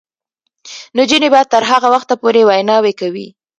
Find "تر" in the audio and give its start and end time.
1.53-1.63